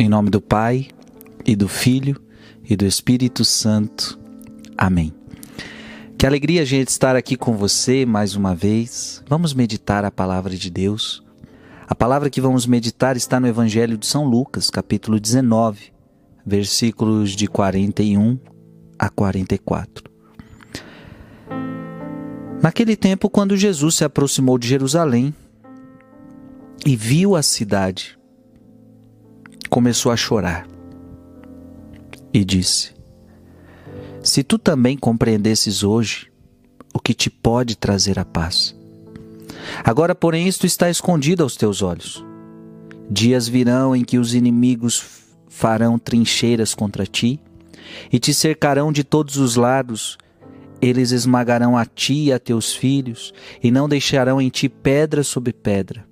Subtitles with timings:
[0.00, 0.88] Em nome do Pai,
[1.44, 2.18] e do Filho,
[2.64, 4.18] e do Espírito Santo.
[4.74, 5.12] Amém.
[6.16, 9.22] Que alegria, gente, estar aqui com você mais uma vez.
[9.28, 11.22] Vamos meditar a palavra de Deus.
[11.86, 15.92] A palavra que vamos meditar está no Evangelho de São Lucas, capítulo 19,
[16.46, 18.38] versículos de 41
[18.98, 20.04] a 44.
[22.62, 25.34] Naquele tempo, quando Jesus se aproximou de Jerusalém
[26.86, 28.18] e viu a cidade,
[29.70, 30.66] começou a chorar
[32.34, 32.92] e disse:
[34.22, 36.30] Se tu também compreendesses hoje
[36.92, 38.76] o que te pode trazer a paz.
[39.84, 42.24] Agora, porém, isto está escondido aos teus olhos.
[43.08, 45.04] Dias virão em que os inimigos
[45.48, 47.40] farão trincheiras contra ti
[48.12, 50.18] e te cercarão de todos os lados.
[50.82, 55.52] Eles esmagarão a ti e a teus filhos e não deixarão em ti pedra sobre
[55.52, 56.09] pedra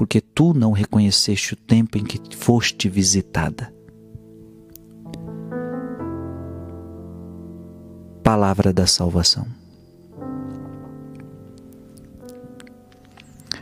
[0.00, 3.70] porque tu não reconheceste o tempo em que foste visitada.
[8.24, 9.46] Palavra da salvação.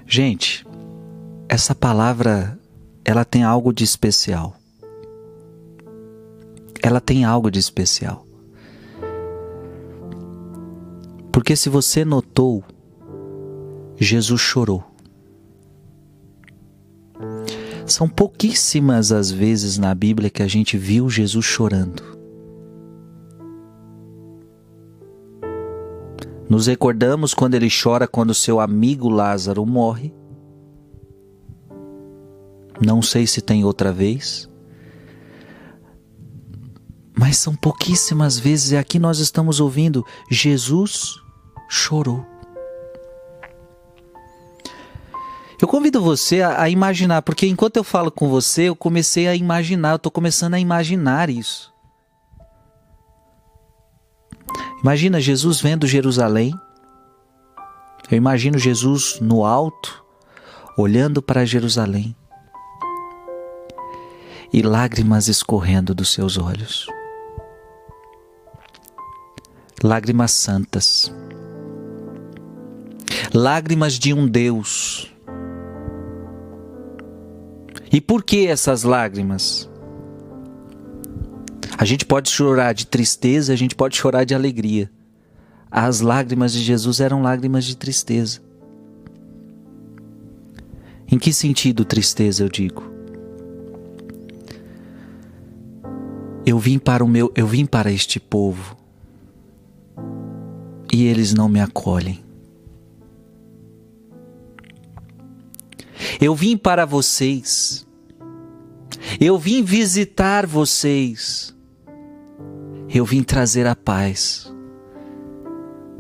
[0.06, 0.64] Gente,
[1.48, 2.56] essa palavra
[3.05, 4.56] ela tem algo de especial.
[6.80, 8.25] Ela tem algo de especial.
[11.33, 12.62] Porque se você notou,
[13.97, 14.97] Jesus chorou.
[17.86, 22.02] São pouquíssimas as vezes na Bíblia que a gente viu Jesus chorando.
[26.48, 30.14] Nos recordamos quando ele chora quando seu amigo Lázaro morre.
[32.80, 34.48] Não sei se tem outra vez.
[37.19, 41.16] Mas são pouquíssimas vezes, e aqui nós estamos ouvindo: Jesus
[41.69, 42.24] chorou.
[45.78, 49.90] Convido você a, a, imaginar, porque enquanto eu falo com você, eu comecei a imaginar,
[49.90, 51.72] eu estou começando a imaginar isso.
[54.82, 56.52] Imagina Jesus vendo Jerusalém.
[58.11, 60.05] Eu imagino Jesus no alto,
[60.77, 62.17] olhando para Jerusalém.
[64.52, 66.88] E lágrimas escorrendo dos seus olhos.
[69.80, 71.14] Lágrimas santas.
[73.33, 75.08] Lágrimas de um Deus
[77.92, 79.68] e por que essas lágrimas?
[81.76, 84.90] A gente pode chorar de tristeza, a gente pode chorar de alegria.
[85.70, 88.40] As lágrimas de Jesus eram lágrimas de tristeza.
[91.10, 92.82] Em que sentido tristeza eu digo?
[96.44, 98.76] Eu vim para o meu, eu vim para este povo
[100.92, 102.27] e eles não me acolhem.
[106.20, 107.86] Eu vim para vocês.
[109.20, 111.55] Eu vim visitar vocês.
[112.89, 114.52] Eu vim trazer a paz.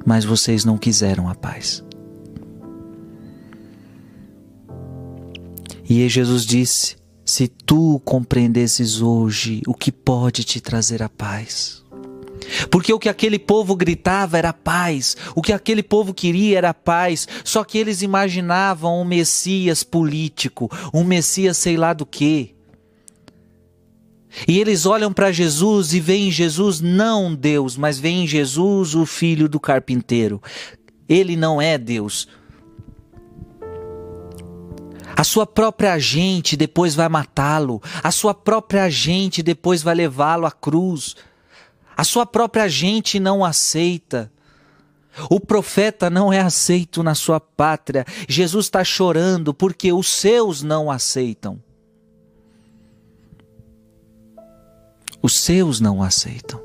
[0.04, 1.84] Mas vocês não quiseram a paz.
[5.88, 11.84] E Jesus disse: Se tu compreendesses hoje o que pode te trazer a paz,
[12.70, 17.26] porque o que aquele povo gritava era paz, o que aquele povo queria era paz,
[17.44, 22.54] só que eles imaginavam um Messias político, um Messias sei lá do que.
[24.46, 28.94] E eles olham para Jesus e veem em Jesus não Deus, mas veem em Jesus
[28.94, 30.40] o filho do carpinteiro.
[31.08, 32.28] Ele não é Deus.
[35.16, 40.52] A sua própria gente depois vai matá-lo, a sua própria gente depois vai levá-lo à
[40.52, 41.16] cruz.
[41.98, 44.30] A sua própria gente não aceita.
[45.28, 48.04] O profeta não é aceito na sua pátria.
[48.28, 51.60] Jesus está chorando porque os seus não aceitam.
[55.20, 56.62] Os seus não aceitam.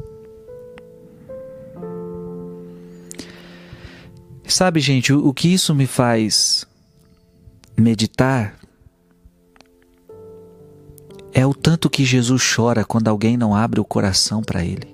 [4.47, 6.63] Sabe, gente, o, que isso me faz
[7.75, 8.59] meditar
[11.33, 14.92] é o tanto que Jesus chora quando alguém não abre o coração para Ele.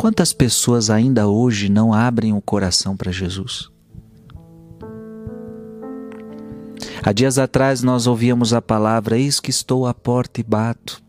[0.00, 3.68] Quantas pessoas ainda hoje não abrem o coração para Jesus?
[7.02, 11.02] Há dias atrás nós ouvíamos a palavra: Eis que estou à porta e bato.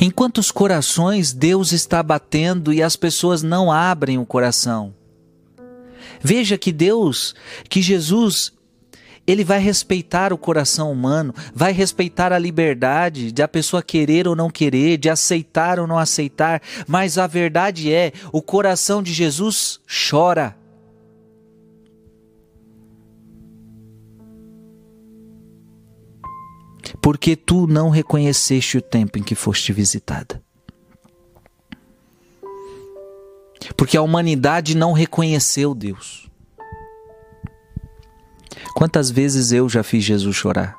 [0.00, 4.92] Em quantos corações Deus está batendo e as pessoas não abrem o coração?
[6.20, 7.36] Veja que Deus,
[7.68, 8.52] que Jesus,
[9.30, 14.34] ele vai respeitar o coração humano, vai respeitar a liberdade de a pessoa querer ou
[14.34, 19.80] não querer, de aceitar ou não aceitar, mas a verdade é, o coração de Jesus
[20.08, 20.56] chora.
[27.00, 30.42] porque tu não reconheceste o tempo em que foste visitada.
[33.76, 36.29] Porque a humanidade não reconheceu Deus.
[38.74, 40.76] Quantas vezes eu já fiz Jesus chorar?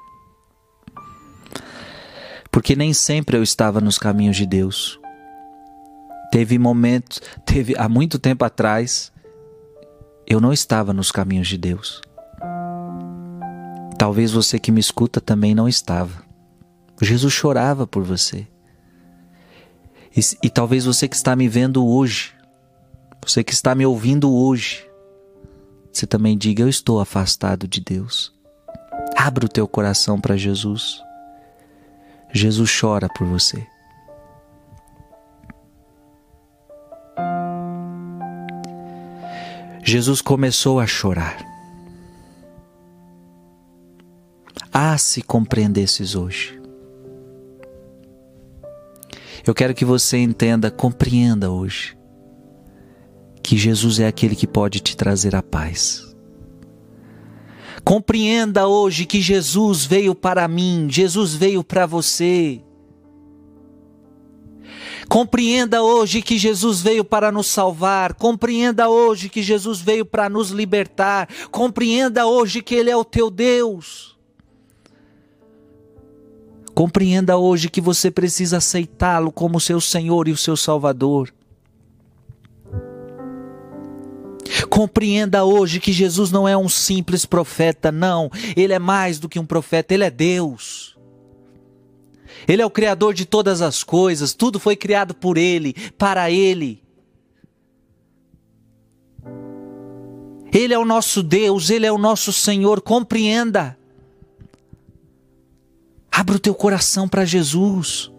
[2.52, 5.00] Porque nem sempre eu estava nos caminhos de Deus.
[6.32, 9.12] Teve momentos, teve há muito tempo atrás,
[10.28, 12.02] eu não estava nos caminhos de Deus.
[13.98, 16.24] Talvez você que me escuta também não estava.
[17.02, 18.48] Jesus chorava por você.
[20.16, 22.34] E, e, talvez você que está me vendo hoje,
[23.26, 24.86] você que está me ouvindo hoje,
[25.92, 28.34] você também diga: Eu estou afastado de Deus.
[29.16, 31.02] Abra o teu coração para Jesus.
[32.34, 33.68] Jesus chora por você.
[39.84, 41.38] Jesus começou a chorar.
[44.72, 46.62] Ah, se compreendesses hoje.
[49.46, 51.98] Eu quero que você entenda, compreenda hoje,
[53.44, 56.12] que Jesus é aquele que pode te trazer a paz.
[57.84, 62.62] Compreenda hoje que Jesus veio para mim, Jesus veio para você.
[65.10, 68.14] Compreenda hoje que Jesus veio para nos salvar.
[68.14, 71.28] Compreenda hoje que Jesus veio para nos libertar.
[71.50, 74.18] Compreenda hoje que Ele é o teu Deus.
[76.74, 81.34] Compreenda hoje que você precisa aceitá-lo como seu Senhor e o seu Salvador.
[84.72, 88.32] Compreenda hoje que Jesus não é um simples profeta, não.
[88.56, 90.98] Ele é mais do que um profeta, ele é Deus.
[92.48, 96.82] Ele é o Criador de todas as coisas, tudo foi criado por Ele, para Ele.
[100.54, 103.78] Ele é o nosso Deus, Ele é o nosso Senhor, compreenda.
[106.10, 108.10] Abra o teu coração para Jesus.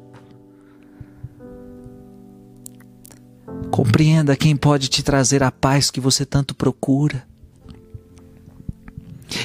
[3.73, 7.27] Compreenda quem pode te trazer a paz que você tanto procura.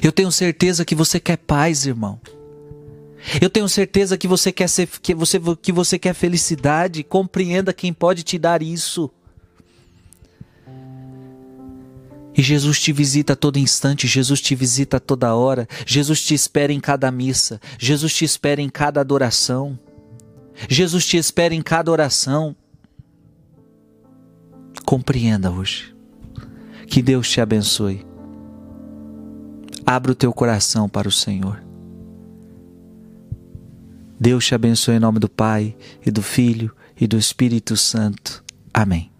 [0.04, 2.20] Eu tenho certeza que você quer paz, irmão.
[3.40, 7.06] Eu tenho certeza que você quer ser, que você, que você quer felicidade.
[7.06, 9.10] Compreenda quem pode te dar isso.
[12.36, 16.34] E Jesus te visita a todo instante, Jesus te visita a toda hora, Jesus te
[16.34, 19.80] espera em cada missa, Jesus te espera em cada adoração,
[20.70, 22.54] Jesus te espera em cada oração.
[24.88, 25.94] Compreenda hoje.
[26.88, 28.08] Que Deus te abençoe.
[29.86, 31.62] Abra o teu coração para o Senhor.
[34.18, 35.76] Deus te abençoe em nome do Pai,
[36.06, 38.42] e do Filho, e do Espírito Santo.
[38.74, 39.12] Amém.